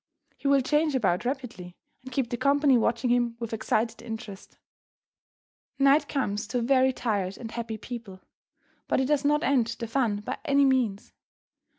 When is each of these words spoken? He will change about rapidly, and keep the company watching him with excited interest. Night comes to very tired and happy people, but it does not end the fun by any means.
He 0.35 0.47
will 0.47 0.61
change 0.61 0.95
about 0.95 1.25
rapidly, 1.25 1.75
and 2.01 2.11
keep 2.11 2.31
the 2.31 2.35
company 2.35 2.75
watching 2.75 3.11
him 3.11 3.35
with 3.39 3.53
excited 3.53 4.01
interest. 4.01 4.57
Night 5.77 6.07
comes 6.09 6.47
to 6.47 6.63
very 6.63 6.91
tired 6.91 7.37
and 7.37 7.51
happy 7.51 7.77
people, 7.77 8.19
but 8.87 8.99
it 8.99 9.05
does 9.05 9.23
not 9.23 9.43
end 9.43 9.67
the 9.77 9.85
fun 9.85 10.21
by 10.21 10.39
any 10.43 10.65
means. 10.65 11.13